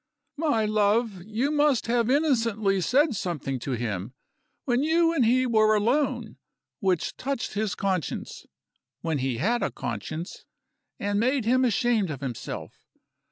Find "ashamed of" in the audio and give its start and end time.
11.63-12.19